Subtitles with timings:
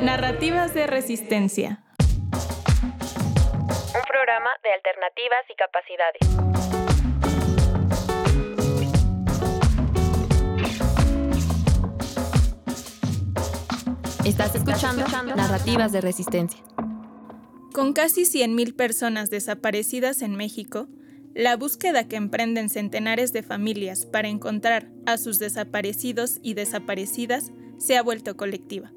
[0.00, 1.82] Narrativas de Resistencia.
[2.32, 6.20] Un programa de alternativas y capacidades.
[14.26, 15.06] Estás escuchando
[15.36, 16.60] Narrativas de Resistencia.
[17.72, 20.88] Con casi 100.000 personas desaparecidas en México,
[21.34, 27.96] la búsqueda que emprenden centenares de familias para encontrar a sus desaparecidos y desaparecidas se
[27.96, 28.92] ha vuelto colectiva.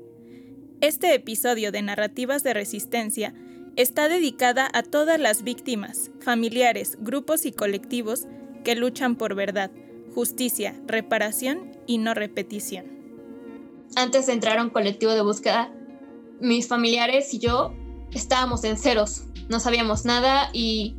[0.80, 3.34] Este episodio de Narrativas de Resistencia
[3.76, 8.27] está dedicada a todas las víctimas, familiares, grupos y colectivos
[8.63, 9.71] que luchan por verdad,
[10.13, 12.85] justicia, reparación y no repetición.
[13.95, 15.73] Antes de entrar a un colectivo de búsqueda,
[16.40, 17.73] mis familiares y yo
[18.12, 20.96] estábamos en ceros, no sabíamos nada y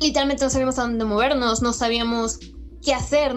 [0.00, 2.38] literalmente no sabíamos a dónde movernos, no sabíamos
[2.82, 3.34] qué hacer.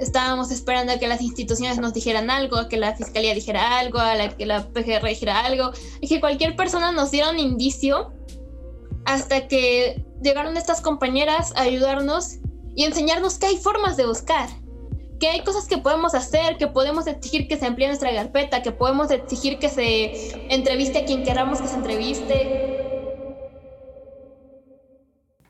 [0.00, 3.98] Estábamos esperando a que las instituciones nos dijeran algo, a que la fiscalía dijera algo,
[3.98, 8.12] a que la PGR dijera algo, y que cualquier persona nos diera un indicio
[9.04, 12.38] hasta que llegaron estas compañeras a ayudarnos
[12.74, 14.48] y enseñarnos que hay formas de buscar,
[15.20, 18.72] que hay cosas que podemos hacer, que podemos exigir que se amplíe nuestra carpeta, que
[18.72, 22.80] podemos exigir que se entreviste a quien queramos que se entreviste,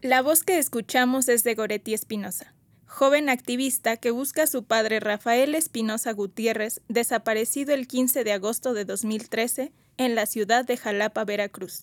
[0.02, 2.54] la voz que escuchamos es de Goretti Espinosa,
[2.90, 8.74] joven activista que busca a su padre Rafael Espinosa Gutiérrez, desaparecido el 15 de agosto
[8.74, 11.82] de 2013 en la ciudad de Jalapa, Veracruz.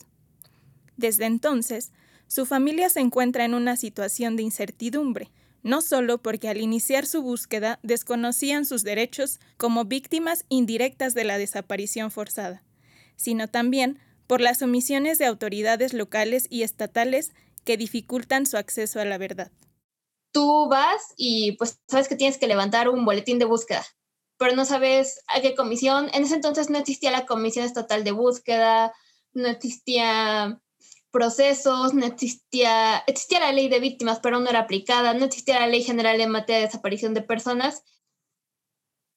[0.97, 1.91] Desde entonces,
[2.27, 5.31] su familia se encuentra en una situación de incertidumbre,
[5.63, 11.37] no solo porque al iniciar su búsqueda desconocían sus derechos como víctimas indirectas de la
[11.37, 12.63] desaparición forzada,
[13.15, 13.97] sino también
[14.27, 17.31] por las omisiones de autoridades locales y estatales
[17.63, 19.51] que dificultan su acceso a la verdad.
[20.37, 23.83] Tú vas y pues sabes que tienes que levantar un boletín de búsqueda,
[24.37, 26.11] pero no sabes a qué comisión.
[26.13, 28.93] En ese entonces no existía la Comisión Estatal de Búsqueda,
[29.33, 30.61] no existía
[31.09, 35.65] procesos, no existía, existía la ley de víctimas, pero no era aplicada, no existía la
[35.65, 37.83] ley general en materia de desaparición de personas.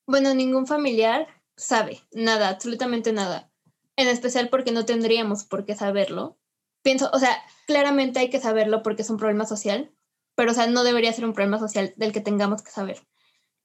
[0.07, 3.53] Bueno, ningún familiar sabe nada, absolutamente nada.
[3.97, 6.41] En especial porque no tendríamos por qué saberlo
[6.83, 7.37] pienso, o sea,
[7.67, 9.93] claramente hay que saberlo porque es un problema social,
[10.41, 13.07] pero, o sea, no debería ser un problema social del que tengamos que saber.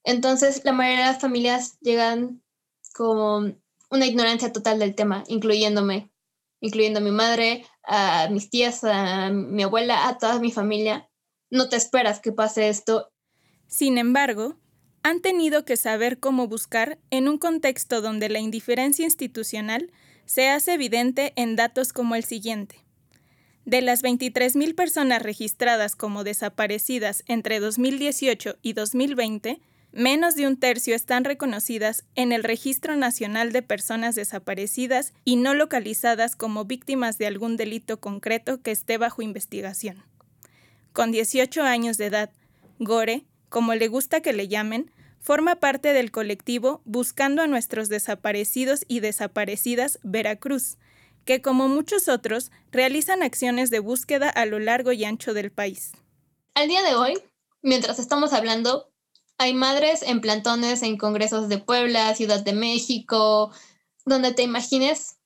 [0.04, 2.42] Entonces, la mayoría de las familias llegan
[2.92, 6.10] con una ignorancia total del tema, incluyéndome,
[6.60, 11.08] incluyendo a mi madre, a mis tías, a mi abuela, a toda mi familia.
[11.48, 13.10] No te esperas que pase esto.
[13.68, 14.58] Sin embargo,
[15.02, 19.90] han tenido que saber cómo buscar en un contexto donde la indiferencia institucional
[20.26, 22.85] se hace evidente en datos como el siguiente.
[23.66, 29.60] De las 23.000 personas registradas como desaparecidas entre 2018 y 2020,
[29.90, 35.52] menos de un tercio están reconocidas en el Registro Nacional de Personas Desaparecidas y no
[35.52, 40.04] localizadas como víctimas de algún delito concreto que esté bajo investigación.
[40.92, 42.30] Con 18 años de edad,
[42.78, 48.84] Gore, como le gusta que le llamen, forma parte del colectivo Buscando a nuestros desaparecidos
[48.86, 50.76] y desaparecidas Veracruz,
[51.26, 55.92] que como muchos otros realizan acciones de búsqueda a lo largo y ancho del país.
[56.54, 57.18] Al día de hoy,
[57.60, 58.90] mientras estamos hablando,
[59.36, 63.52] hay madres en plantones en congresos de Puebla, Ciudad de México,
[64.06, 65.16] donde te imagines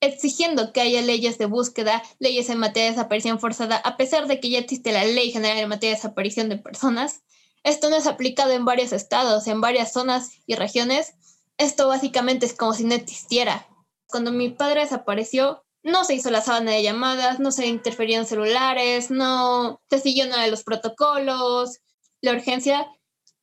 [0.00, 4.40] exigiendo que haya leyes de búsqueda, leyes en materia de desaparición forzada, a pesar de
[4.40, 7.22] que ya existe la ley general en materia de desaparición de personas.
[7.62, 11.14] Esto no es aplicado en varios estados, en varias zonas y regiones.
[11.58, 13.66] Esto básicamente es como si no existiera.
[14.08, 19.10] Cuando mi padre desapareció, no se hizo la sábana de llamadas, no se interferían celulares,
[19.10, 21.78] no se siguió nada de los protocolos.
[22.20, 22.86] La urgencia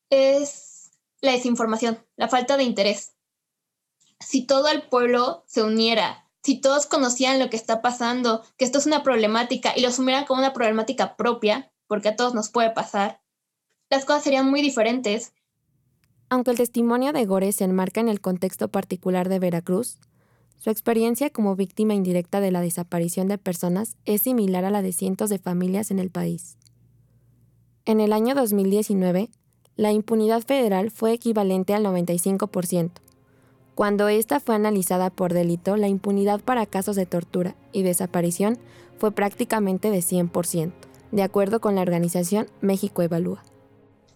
[0.09, 0.91] es
[1.21, 3.13] la desinformación, la falta de interés.
[4.19, 8.77] Si todo el pueblo se uniera, si todos conocían lo que está pasando, que esto
[8.77, 12.71] es una problemática y lo asumieran como una problemática propia, porque a todos nos puede
[12.71, 13.21] pasar,
[13.89, 15.33] las cosas serían muy diferentes.
[16.29, 19.99] Aunque el testimonio de Gore se enmarca en el contexto particular de Veracruz,
[20.63, 24.93] su experiencia como víctima indirecta de la desaparición de personas es similar a la de
[24.93, 26.55] cientos de familias en el país.
[27.83, 29.29] En el año 2019,
[29.75, 32.91] la impunidad federal fue equivalente al 95%.
[33.75, 38.57] Cuando esta fue analizada por delito, la impunidad para casos de tortura y desaparición
[38.97, 40.71] fue prácticamente de 100%,
[41.11, 43.43] de acuerdo con la organización México Evalúa.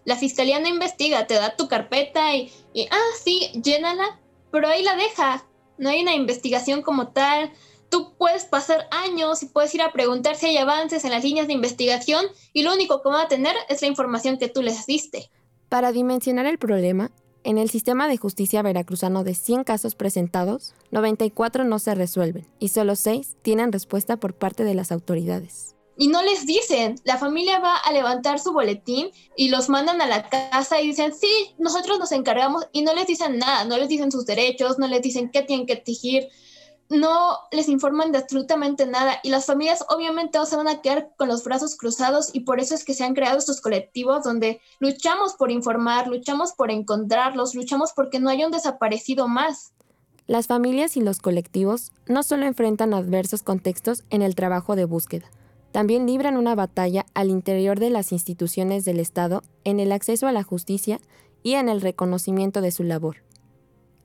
[0.06, 4.18] La fiscalía no investiga, te da tu carpeta y, y ah, sí, llénala,
[4.50, 5.44] pero ahí la deja
[5.78, 7.52] no hay una investigación como tal.
[7.88, 11.46] Tú puedes pasar años y puedes ir a preguntar si hay avances en las líneas
[11.46, 14.84] de investigación y lo único que van a tener es la información que tú les
[14.86, 15.30] diste.
[15.68, 17.10] Para dimensionar el problema,
[17.44, 22.68] En el sistema de justicia veracruzano de 100 casos presentados, 94 no se resuelven y
[22.68, 25.77] solo 6 tienen respuesta por parte de las autoridades.
[26.00, 30.06] Y no les dicen, la familia va a levantar su boletín y los mandan a
[30.06, 33.88] la casa y dicen, sí, nosotros nos encargamos y no les dicen nada, no les
[33.88, 36.28] dicen sus derechos, no les dicen qué tienen que exigir,
[36.88, 41.26] no les informan de absolutamente nada y las familias obviamente se van a quedar con
[41.26, 45.34] los brazos cruzados y por eso es que se han creado estos colectivos donde luchamos
[45.34, 49.72] por informar, luchamos por encontrarlos, luchamos porque no haya un desaparecido más.
[50.28, 55.30] Las familias y los colectivos no solo enfrentan adversos contextos en el trabajo de búsqueda,
[55.72, 60.32] también libran una batalla al interior de las instituciones del Estado en el acceso a
[60.32, 61.00] la justicia
[61.42, 63.18] y en el reconocimiento de su labor.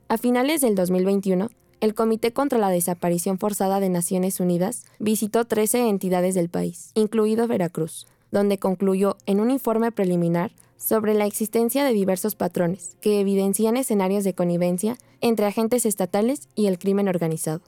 [0.08, 1.50] A finales del 2021,
[1.80, 7.48] el Comité contra la Desaparición Forzada de Naciones Unidas visitó 13 entidades del país, incluido
[7.48, 13.78] Veracruz, donde concluyó en un informe preliminar sobre la existencia de diversos patrones que evidencian
[13.78, 17.62] escenarios de connivencia entre agentes estatales y el crimen organizado.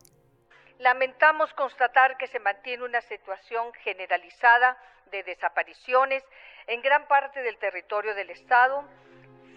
[0.80, 4.78] Lamentamos constatar que se mantiene una situación generalizada
[5.12, 6.24] de desapariciones
[6.68, 8.84] en gran parte del territorio del Estado,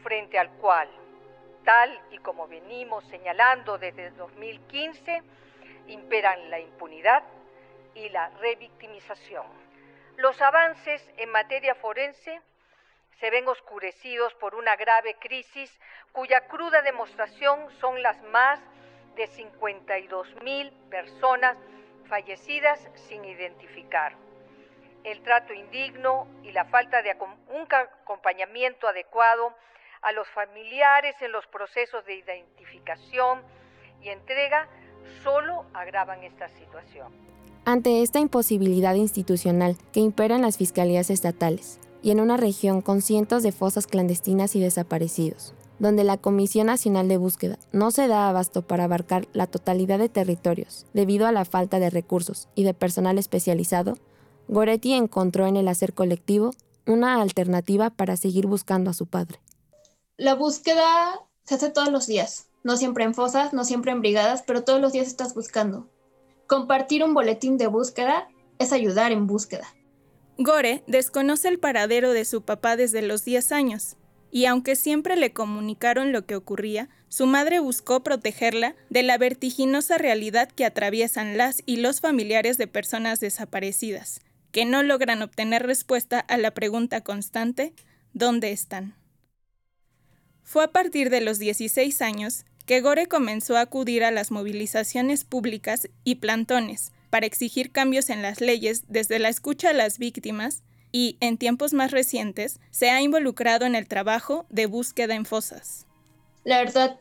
[0.03, 0.89] frente al cual
[1.65, 5.23] tal y como venimos señalando desde 2015,
[5.89, 7.23] imperan la impunidad
[7.95, 9.47] y la revictimización.
[10.17, 12.41] Los avances en materia forense
[13.21, 15.71] se ven oscurecidos por una grave crisis
[16.13, 18.61] cuya cruda demostración son las más
[19.19, 21.59] de 52 mil personas
[22.09, 22.79] fallecidas
[23.09, 24.15] sin identificar.
[25.05, 27.11] El trato indigno y la falta de
[27.49, 29.55] un acompañamiento adecuado
[30.03, 33.43] a los familiares en los procesos de identificación
[34.01, 34.69] y entrega
[35.25, 37.13] solo agravan esta situación.
[37.65, 43.03] Ante esta imposibilidad institucional que impera en las fiscalías estatales y en una región con
[43.03, 48.29] cientos de fosas clandestinas y desaparecidos, donde la Comisión Nacional de Búsqueda no se da
[48.29, 52.75] abasto para abarcar la totalidad de territorios debido a la falta de recursos y de
[52.75, 53.97] personal especializado,
[54.49, 56.53] Goretti encontró en el hacer colectivo
[56.87, 59.41] una alternativa para seguir buscando a su padre
[60.19, 64.43] la búsqueda se hace todos los días, no siempre en fosas, no siempre en brigadas,
[64.43, 65.89] pero todos los días estás buscando.
[66.49, 68.29] Compartir un boletín de búsqueda
[68.59, 69.67] es ayudar en búsqueda.
[70.37, 73.97] Gore desconoce el paradero de su papá desde los 10 años,
[74.31, 79.99] y aunque siempre le comunicaron lo que ocurría, su madre buscó protegerla de la vertiginosa
[79.99, 84.21] realidad que atraviesan las y los familiares de personas desaparecidas,
[84.53, 87.75] que no logran obtener respuesta a la pregunta constante,
[88.13, 88.95] ¿dónde están?
[90.43, 95.25] Fue a partir de los 16 años que Gore comenzó a acudir a las movilizaciones
[95.25, 100.63] públicas y plantones para exigir cambios en las leyes desde la escucha a las víctimas
[100.93, 105.87] y, en tiempos más recientes, se ha involucrado en el trabajo de búsqueda en fosas.
[106.45, 107.01] La verdad,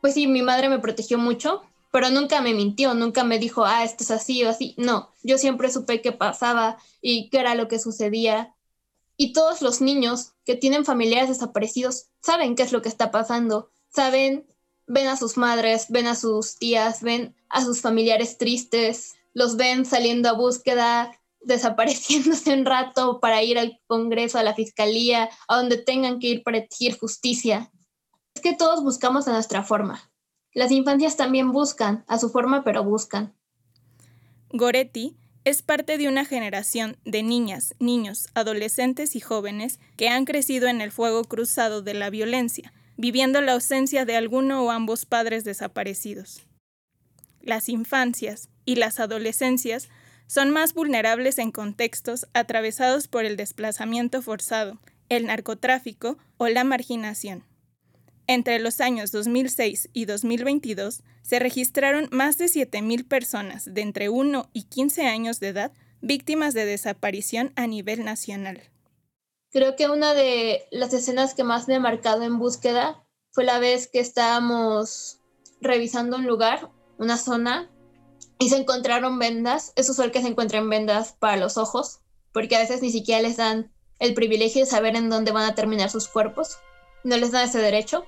[0.00, 3.84] pues sí, mi madre me protegió mucho, pero nunca me mintió, nunca me dijo, ah,
[3.84, 4.74] esto es así o así.
[4.78, 8.54] No, yo siempre supe qué pasaba y qué era lo que sucedía
[9.20, 13.70] y todos los niños que tienen familiares desaparecidos saben qué es lo que está pasando,
[13.90, 14.46] saben,
[14.86, 19.84] ven a sus madres, ven a sus tías, ven a sus familiares tristes, los ven
[19.84, 25.78] saliendo a búsqueda, desapareciéndose un rato para ir al Congreso, a la Fiscalía, a donde
[25.78, 27.70] tengan que ir para exigir justicia.
[28.34, 30.10] Es que todos buscamos a nuestra forma.
[30.52, 33.34] Las infancias también buscan, a su forma, pero buscan.
[34.52, 40.68] Goretti es parte de una generación de niñas, niños, adolescentes y jóvenes que han crecido
[40.68, 45.44] en el fuego cruzado de la violencia, viviendo la ausencia de alguno o ambos padres
[45.44, 46.42] desaparecidos.
[47.40, 49.88] Las infancias y las adolescencias
[50.30, 57.42] son más vulnerables en contextos atravesados por el desplazamiento forzado, el narcotráfico o la marginación.
[58.28, 64.48] Entre los años 2006 y 2022 se registraron más de 7.000 personas de entre 1
[64.52, 68.62] y 15 años de edad víctimas de desaparición a nivel nacional.
[69.50, 73.58] Creo que una de las escenas que más me ha marcado en búsqueda fue la
[73.58, 75.18] vez que estábamos
[75.60, 77.68] revisando un lugar, una zona,
[78.40, 79.72] y se encontraron vendas.
[79.76, 82.00] Es usual que se encuentren vendas para los ojos,
[82.32, 83.70] porque a veces ni siquiera les dan
[84.00, 86.58] el privilegio de saber en dónde van a terminar sus cuerpos.
[87.04, 88.04] No les dan ese derecho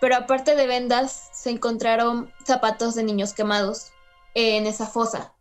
[0.00, 3.92] pero aparte de vendas se encontraron zapatos de niños quemados
[4.34, 5.34] en esa fosa.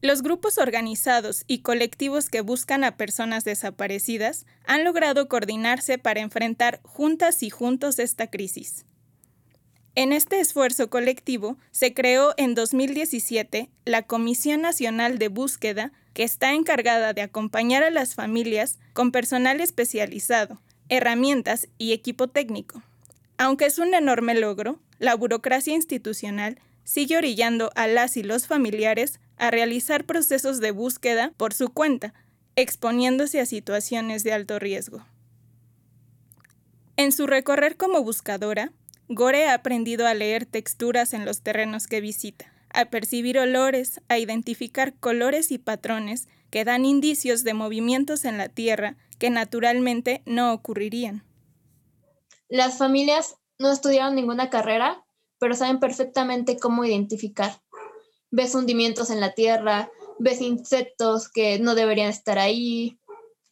[0.00, 6.80] Los grupos organizados y colectivos que buscan a personas desaparecidas han logrado coordinarse para enfrentar
[6.82, 8.84] juntas y juntos esta crisis.
[9.94, 16.54] En este esfuerzo colectivo se creó en 2017 la Comisión Nacional de Búsqueda, que está
[16.54, 22.82] encargada de acompañar a las familias con personal especializado herramientas y equipo técnico.
[23.38, 29.18] Aunque es un enorme logro, la burocracia institucional sigue orillando a las y los familiares
[29.38, 32.12] a realizar procesos de búsqueda por su cuenta,
[32.56, 35.04] exponiéndose a situaciones de alto riesgo.
[36.96, 38.72] En su recorrer como buscadora,
[39.08, 44.18] Gore ha aprendido a leer texturas en los terrenos que visita, a percibir olores, a
[44.18, 50.52] identificar colores y patrones que dan indicios de movimientos en la tierra que naturalmente no
[50.52, 51.24] ocurrirían.
[52.48, 55.04] Las familias no estudiaron ninguna carrera,
[55.38, 57.60] pero saben perfectamente cómo identificar.
[58.30, 62.98] Ves hundimientos en la tierra, ves insectos que no deberían estar ahí.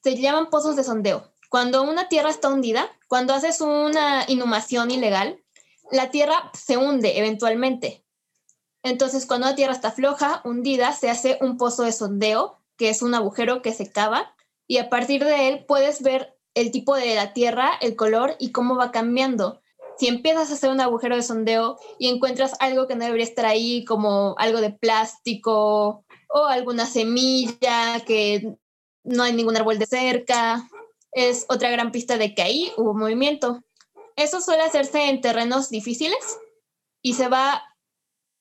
[0.02, 1.32] Se llaman pozos de sondeo.
[1.48, 5.42] Cuando una tierra está hundida, cuando haces una inhumación ilegal,
[5.90, 8.04] la tierra se hunde eventualmente.
[8.84, 13.02] Entonces, cuando la tierra está floja, hundida, se hace un pozo de sondeo, que es
[13.02, 14.32] un agujero que se cava,
[14.68, 18.52] y a partir de él puedes ver el tipo de la tierra, el color y
[18.52, 19.60] cómo va cambiando
[19.98, 23.44] si empiezas a hacer un agujero de sondeo y encuentras algo que no debería estar
[23.44, 28.56] ahí, como algo de plástico o alguna semilla que
[29.02, 30.66] no hay ningún árbol de cerca,
[31.12, 33.62] es otra gran pista de que ahí hubo movimiento.
[34.16, 36.38] Eso suele hacerse en terrenos difíciles
[37.02, 37.62] y se va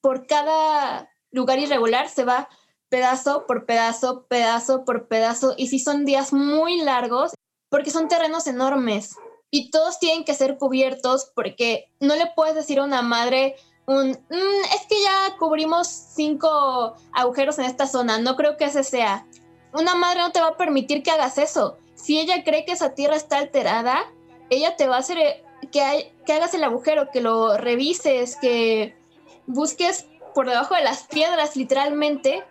[0.01, 2.49] por cada lugar irregular, se va
[2.89, 7.33] pedazo por pedazo, pedazo por pedazo, y si son días muy largos,
[7.69, 9.15] porque son terrenos enormes,
[9.51, 14.11] y todos tienen que ser cubiertos porque no le puedes decir a una madre un,
[14.11, 19.25] mm, es que ya cubrimos cinco agujeros en esta zona, no creo que ese sea.
[19.73, 21.77] Una madre no te va a permitir que hagas eso.
[22.01, 24.05] Si ella cree que esa tierra está alterada,
[24.49, 28.95] ella te va a hacer eh, que, hagas el agujero, que lo revises, que
[29.47, 32.43] busques por debajo de las piedras literalmente,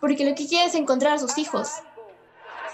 [0.00, 1.70] porque lo que quiere es encontrar a sus hijos.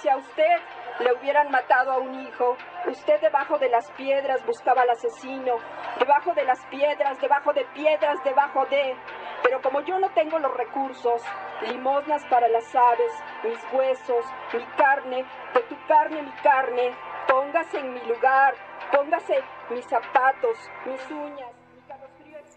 [0.00, 2.56] Si a usted le hubieran matado a un hijo.
[2.86, 5.56] Usted debajo de las piedras buscaba al asesino,
[5.98, 8.96] debajo de las piedras, debajo de piedras, debajo de...
[9.42, 11.22] Pero como yo no tengo los recursos,
[11.68, 15.24] limosnas para las aves, mis huesos, mi carne,
[15.54, 16.94] de tu carne mi carne,
[17.28, 18.54] póngase en mi lugar,
[18.92, 21.50] póngase mis zapatos, mis uñas.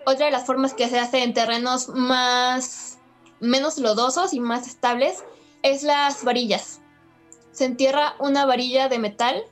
[0.05, 2.99] Otra de las formas que se hace en terrenos más
[3.39, 5.23] menos lodosos y más estables
[5.61, 6.81] es las varillas
[7.57, 9.43] se entierra una varilla de metal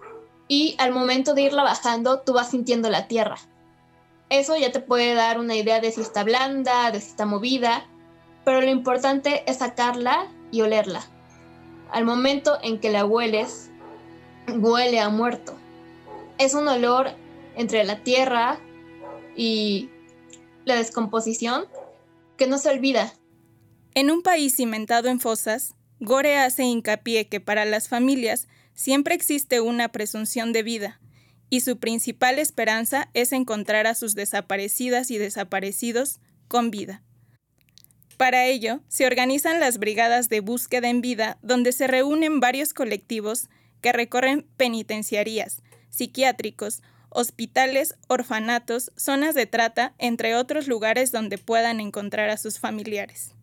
[0.47, 3.37] y al momento de irla bajando tú vas sintiendo la tierra.
[4.29, 7.87] Eso ya te puede dar una idea de si está blanda, de si está movida,
[8.43, 11.01] pero lo importante es sacarla y olerla.
[11.89, 13.71] Al momento en que la hueles,
[14.55, 15.57] huele a muerto.
[16.37, 17.09] Es un olor
[17.55, 18.59] entre la tierra
[19.35, 19.89] y
[20.63, 21.65] la descomposición
[22.37, 23.13] que no se olvida.
[23.95, 29.61] En un país cimentado en fosas, Gore hace hincapié que para las familias siempre existe
[29.61, 30.99] una presunción de vida,
[31.49, 37.01] y su principal esperanza es encontrar a sus desaparecidas y desaparecidos con vida.
[38.17, 43.47] Para ello, se organizan las brigadas de búsqueda en vida, donde se reúnen varios colectivos
[43.81, 52.29] que recorren penitenciarías, psiquiátricos, hospitales, orfanatos, zonas de trata, entre otros lugares donde puedan encontrar
[52.29, 53.34] a sus familiares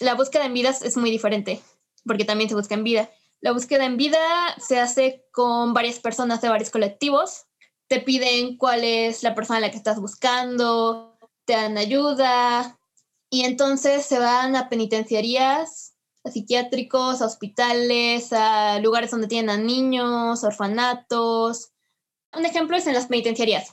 [0.00, 1.60] la búsqueda en vidas es muy diferente,
[2.04, 3.10] porque también se busca en vida.
[3.40, 4.18] La búsqueda en vida
[4.58, 7.44] se hace con varias personas de varios colectivos.
[7.88, 12.78] Te piden cuál es la persona a la que estás buscando, te dan ayuda
[13.30, 19.56] y entonces se van a penitenciarías, a psiquiátricos, a hospitales, a lugares donde tienen a
[19.56, 21.70] niños, orfanatos.
[22.32, 23.72] Un ejemplo es en las penitenciarías.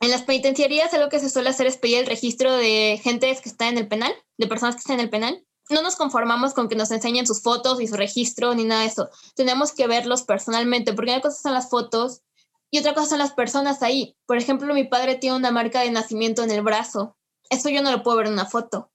[0.00, 3.48] En las penitenciarías lo que se suele hacer es pedir el registro de gente que
[3.48, 6.68] está en el penal, de personas que están en el penal, no nos conformamos con
[6.68, 9.08] que nos enseñen sus fotos y su registro ni nada de eso.
[9.34, 12.22] Tenemos que verlos personalmente, porque una cosa son las fotos
[12.70, 14.16] y otra cosa son las personas ahí.
[14.26, 17.16] Por ejemplo, mi padre tiene una marca de nacimiento en el brazo.
[17.50, 18.90] Eso yo no lo puedo ver en una foto.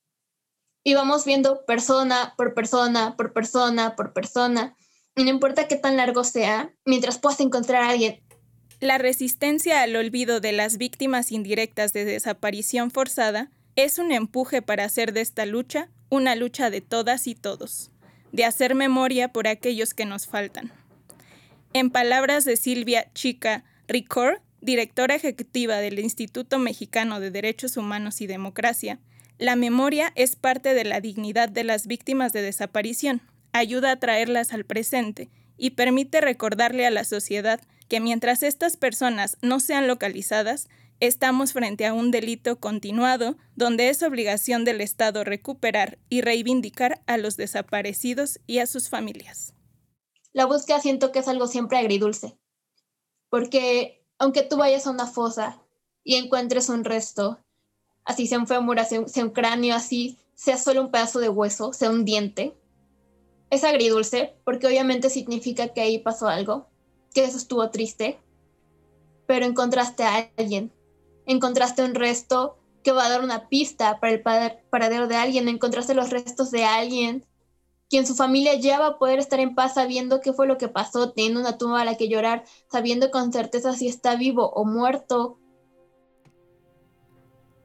[0.83, 4.75] Y vamos viendo persona por persona, por persona, por persona.
[5.15, 8.23] Y no importa qué tan largo sea, mientras puedas encontrar a alguien.
[8.79, 14.85] La resistencia al olvido de las víctimas indirectas de desaparición forzada es un empuje para
[14.85, 17.91] hacer de esta lucha una lucha de todas y todos,
[18.31, 20.71] de hacer memoria por aquellos que nos faltan.
[21.73, 28.27] En palabras de Silvia Chica Ricor, directora ejecutiva del Instituto Mexicano de Derechos Humanos y
[28.27, 28.99] Democracia,
[29.37, 33.21] la memoria es parte de la dignidad de las víctimas de desaparición,
[33.53, 39.37] ayuda a traerlas al presente y permite recordarle a la sociedad que mientras estas personas
[39.41, 40.69] no sean localizadas,
[41.01, 47.15] Estamos frente a un delito continuado donde es obligación del Estado recuperar y reivindicar a
[47.15, 49.53] los desaparecidos y a sus familias.
[50.33, 52.37] La búsqueda siento que es algo siempre agridulce,
[53.29, 55.61] porque aunque tú vayas a una fosa
[56.03, 57.39] y encuentres un resto,
[58.03, 61.91] así sea un fémur, sea un cráneo, así sea solo un pedazo de hueso, sea
[61.91, 62.57] un diente,
[63.49, 66.67] es agridulce, porque obviamente significa que ahí pasó algo,
[67.13, 68.19] que eso estuvo triste,
[69.27, 70.73] pero encontraste a alguien,
[71.29, 74.21] encontraste un resto que va a dar una pista para el
[74.69, 77.25] paradero de alguien, encontraste los restos de alguien,
[77.89, 80.69] quien su familia ya va a poder estar en paz sabiendo qué fue lo que
[80.69, 84.65] pasó, teniendo una tumba a la que llorar, sabiendo con certeza si está vivo o
[84.65, 85.37] muerto.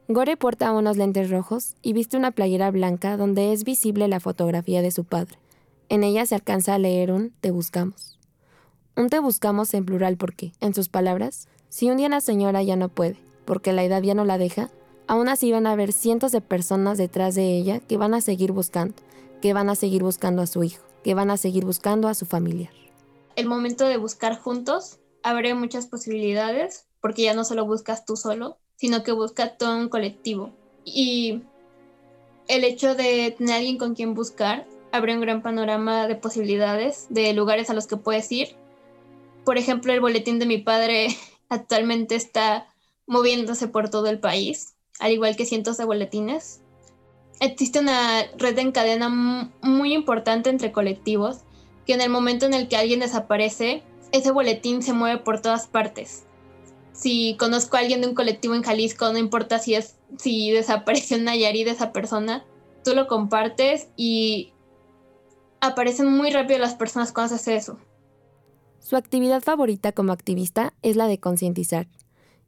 [0.07, 4.83] Gore porta unos lentes rojos y viste una playera blanca donde es visible la fotografía
[4.83, 5.39] de su padre.
[5.89, 8.19] En ella se alcanza a leer un Te buscamos.
[8.95, 12.75] Un Te buscamos en plural porque, en sus palabras, si un día la señora ya
[12.75, 14.69] no puede, porque la edad ya no la deja,
[15.07, 18.51] aún así van a haber cientos de personas detrás de ella que van a seguir
[18.51, 18.95] buscando,
[19.41, 22.25] que van a seguir buscando a su hijo, que van a seguir buscando a su
[22.25, 22.71] familiar.
[23.35, 28.57] El momento de buscar juntos abre muchas posibilidades, porque ya no solo buscas tú solo,
[28.75, 30.51] sino que busca todo un colectivo.
[30.83, 31.41] Y
[32.47, 37.33] el hecho de tener alguien con quien buscar abre un gran panorama de posibilidades, de
[37.33, 38.55] lugares a los que puedes ir.
[39.43, 41.07] Por ejemplo, el boletín de mi padre
[41.49, 42.67] actualmente está
[43.07, 46.61] moviéndose por todo el país, al igual que cientos de boletines.
[47.39, 51.41] Existe una red en cadena muy importante entre colectivos,
[51.85, 55.67] que en el momento en el que alguien desaparece, ese boletín se mueve por todas
[55.67, 56.23] partes.
[56.93, 61.17] Si conozco a alguien de un colectivo en Jalisco, no importa si es si desapareció
[61.17, 62.45] en Nayarit esa persona,
[62.83, 64.53] tú lo compartes y
[65.59, 67.77] aparecen muy rápido las personas cuando haces eso.
[68.79, 71.87] Su actividad favorita como activista es la de concientizar,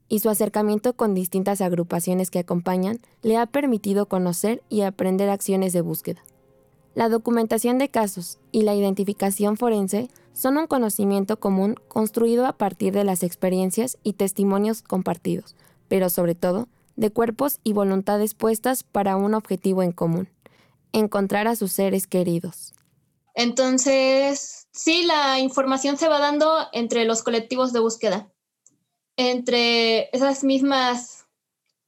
[0.10, 5.74] y su acercamiento con distintas agrupaciones que acompañan le ha permitido conocer y aprender acciones
[5.74, 6.24] de búsqueda.
[6.96, 12.94] La documentación de casos y la identificación forense son un conocimiento común construido a partir
[12.94, 15.56] de las experiencias y testimonios compartidos,
[15.88, 20.30] pero sobre todo de cuerpos y voluntades puestas para un objetivo en común,
[20.92, 22.74] encontrar a sus seres queridos.
[23.36, 28.32] Entonces, sí, la información se va dando entre los colectivos de búsqueda.
[29.18, 31.26] Entre esas mismas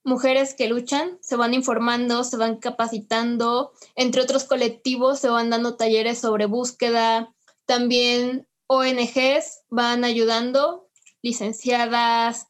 [0.03, 3.71] mujeres que luchan, se van informando, se van capacitando.
[3.95, 7.33] Entre otros colectivos se van dando talleres sobre búsqueda.
[7.65, 10.89] También ONGs van ayudando,
[11.21, 12.47] licenciadas,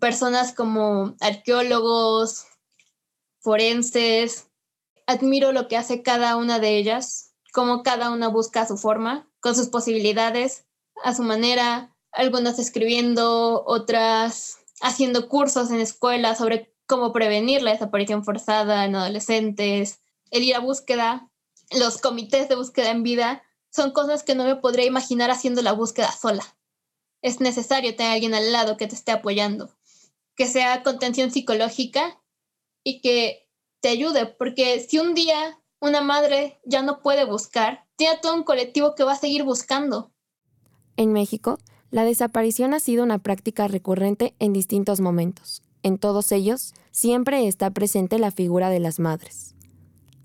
[0.00, 2.46] personas como arqueólogos,
[3.38, 4.48] forenses.
[5.06, 9.54] Admiro lo que hace cada una de ellas cómo cada una busca su forma, con
[9.54, 10.66] sus posibilidades,
[11.04, 18.24] a su manera, algunas escribiendo, otras haciendo cursos en escuelas sobre cómo prevenir la desaparición
[18.24, 20.00] forzada en adolescentes,
[20.30, 21.30] el ir a búsqueda,
[21.70, 25.72] los comités de búsqueda en vida, son cosas que no me podría imaginar haciendo la
[25.72, 26.44] búsqueda sola.
[27.22, 29.70] Es necesario tener a alguien al lado que te esté apoyando,
[30.36, 32.20] que sea contención psicológica
[32.84, 33.48] y que
[33.80, 38.44] te ayude, porque si un día una madre ya no puede buscar, tiene todo un
[38.44, 40.12] colectivo que va a seguir buscando.
[40.96, 41.58] En México,
[41.94, 45.62] la desaparición ha sido una práctica recurrente en distintos momentos.
[45.84, 49.54] En todos ellos, siempre está presente la figura de las madres.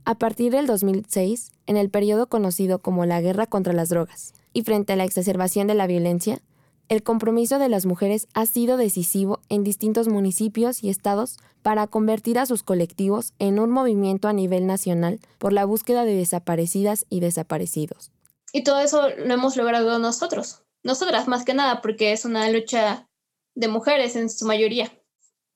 [0.03, 4.63] A partir del 2006, en el periodo conocido como la guerra contra las drogas, y
[4.63, 6.41] frente a la exacerbación de la violencia,
[6.87, 12.39] el compromiso de las mujeres ha sido decisivo en distintos municipios y estados para convertir
[12.39, 17.19] a sus colectivos en un movimiento a nivel nacional por la búsqueda de desaparecidas y
[17.19, 18.09] desaparecidos.
[18.51, 23.09] Y todo eso lo hemos logrado nosotros, nosotras más que nada, porque es una lucha
[23.55, 24.91] de mujeres en su mayoría.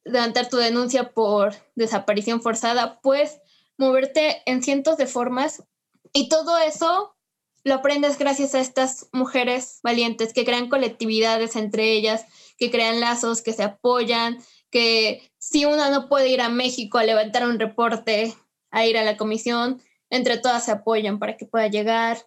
[0.03, 3.39] Levantar tu denuncia por desaparición forzada, pues
[3.77, 5.63] moverte en cientos de formas
[6.11, 7.15] y todo eso
[7.63, 12.25] lo aprendes gracias a estas mujeres valientes que crean colectividades entre ellas,
[12.57, 14.37] que crean lazos, que se apoyan,
[14.69, 18.35] que si una no puede ir a México a levantar un reporte,
[18.69, 22.17] a ir a la comisión, entre todas se apoyan para que pueda llegar,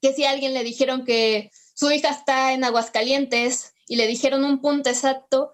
[0.00, 4.42] que si a alguien le dijeron que su hija está en Aguascalientes y le dijeron
[4.42, 5.52] un punto exacto,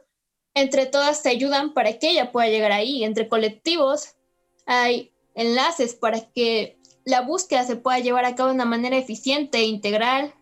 [0.54, 4.14] entre todas se ayudan para que ella pueda llegar ahí, entre colectivos
[4.64, 9.58] hay enlaces para que la búsqueda se pueda llevar a cabo de una manera eficiente
[9.58, 10.32] e integral.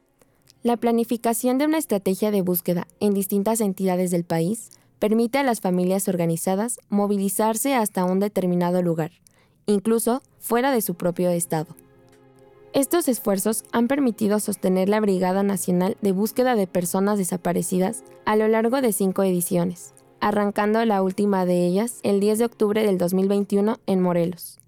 [0.62, 5.60] La planificación de una estrategia de búsqueda en distintas entidades del país permite a las
[5.60, 9.10] familias organizadas movilizarse hasta un determinado lugar,
[9.66, 11.74] incluso fuera de su propio estado.
[12.74, 18.48] Estos esfuerzos han permitido sostener la Brigada Nacional de Búsqueda de Personas Desaparecidas a lo
[18.48, 23.78] largo de cinco ediciones, arrancando la última de ellas el 10 de octubre del 2021
[23.84, 24.58] en Morelos.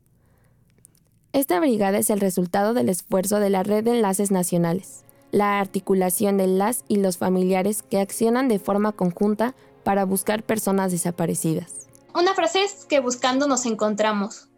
[1.33, 6.37] Esta brigada es el resultado del esfuerzo de la Red de Enlaces Nacionales, la articulación
[6.37, 11.89] de las y los familiares que accionan de forma conjunta para buscar personas desaparecidas.
[12.15, 14.51] Una frase es que buscando nos encontramos.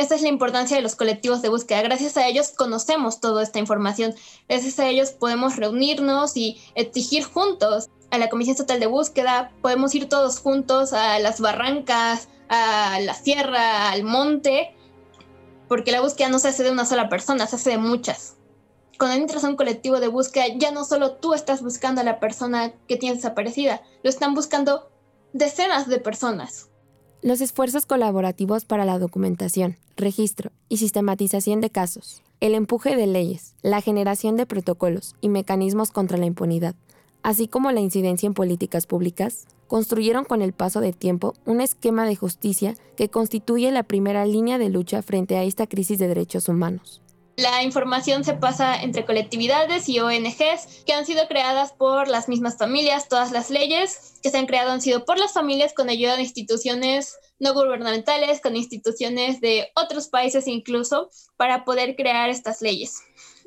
[0.00, 1.82] Esta es la importancia de los colectivos de búsqueda.
[1.82, 4.14] Gracias a ellos conocemos toda esta información.
[4.48, 9.52] Gracias a ellos podemos reunirnos y exigir juntos a la Comisión Estatal de Búsqueda.
[9.60, 14.74] Podemos ir todos juntos a las barrancas, a la sierra, al monte,
[15.68, 18.36] porque la búsqueda no se hace de una sola persona, se hace de muchas.
[18.98, 22.20] Cuando entras a un colectivo de búsqueda, ya no solo tú estás buscando a la
[22.20, 24.90] persona que tienes desaparecida, lo están buscando
[25.34, 26.70] decenas de personas.
[27.22, 33.54] Los esfuerzos colaborativos para la documentación, registro y sistematización de casos, el empuje de leyes,
[33.62, 36.74] la generación de protocolos y mecanismos contra la impunidad,
[37.22, 42.06] así como la incidencia en políticas públicas, construyeron con el paso del tiempo un esquema
[42.06, 46.48] de justicia que constituye la primera línea de lucha frente a esta crisis de derechos
[46.48, 47.00] humanos.
[47.40, 52.58] La información se pasa entre colectividades y ONGs que han sido creadas por las mismas
[52.58, 53.08] familias.
[53.08, 56.22] Todas las leyes que se han creado han sido por las familias con ayuda de
[56.22, 62.98] instituciones no gubernamentales, con instituciones de otros países incluso, para poder crear estas leyes.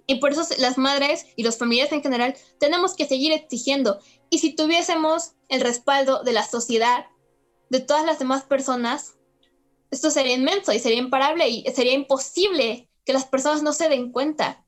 [0.07, 3.99] Y por eso las madres y los familiares en general tenemos que seguir exigiendo.
[4.31, 7.05] Y si tuviésemos el respaldo de la sociedad,
[7.69, 9.17] de todas las demás personas,
[9.91, 14.11] esto sería inmenso y sería imparable y sería imposible que las personas no se den
[14.11, 14.63] cuenta.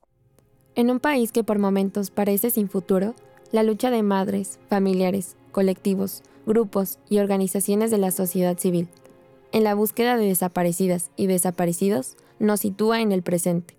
[0.75, 3.15] En un país que por momentos parece sin futuro,
[3.51, 8.89] la lucha de madres, familiares, colectivos, grupos y organizaciones de la sociedad civil
[9.51, 13.75] en la búsqueda de desaparecidas y desaparecidos nos sitúa en el presente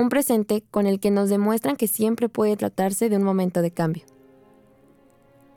[0.00, 3.70] un presente con el que nos demuestran que siempre puede tratarse de un momento de
[3.70, 4.04] cambio.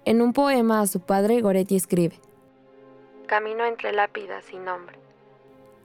[0.06, 2.20] En un poema a su padre, Goretti escribe,
[3.26, 4.98] Camino entre lápidas sin nombre.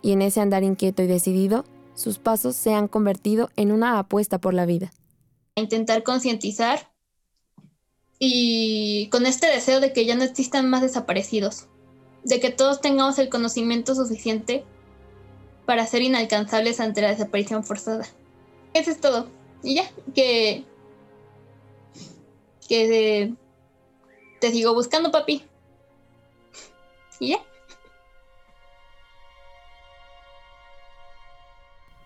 [0.02, 1.64] Y en ese andar inquieto y decidido,
[1.98, 4.92] sus pasos se han convertido en una apuesta por la vida.
[5.56, 6.92] Intentar concientizar
[8.20, 11.66] y con este deseo de que ya no existan más desaparecidos,
[12.22, 14.64] de que todos tengamos el conocimiento suficiente
[15.66, 18.06] para ser inalcanzables ante la desaparición forzada.
[18.74, 19.28] Eso es todo.
[19.64, 20.64] Y ya, que.
[22.68, 23.34] Que
[24.40, 25.42] te sigo buscando, papi.
[27.18, 27.47] Y ya.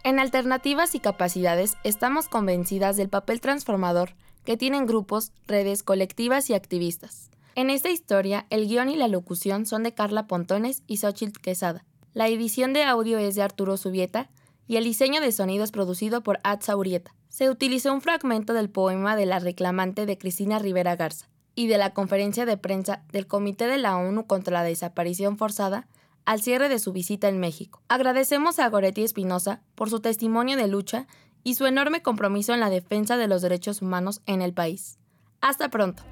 [0.05, 6.55] En Alternativas y Capacidades estamos convencidas del papel transformador que tienen grupos, redes, colectivas y
[6.55, 7.31] activistas.
[7.55, 11.85] En esta historia, el guion y la locución son de Carla Pontones y Xochitl Quesada.
[12.15, 14.29] La edición de audio es de Arturo Subieta
[14.67, 17.15] y el diseño de sonido es producido por Atza Urieta.
[17.29, 21.79] Se utilizó un fragmento del poema de la reclamante de Cristina Rivera Garza y de
[21.79, 25.87] la conferencia de prensa del Comité de la ONU contra la Desaparición Forzada
[26.25, 27.83] al cierre de su visita en México.
[27.89, 31.07] Agradecemos a Goretti Espinosa por su testimonio de lucha
[31.45, 34.99] y su enorme compromiso en la defensa de los derechos humanos en el país.
[35.41, 36.05] Hasta pronto.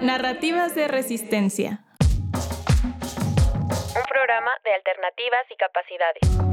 [0.00, 1.84] Narrativas de resistencia.
[3.96, 6.45] Un programa de alternativas y capacidades.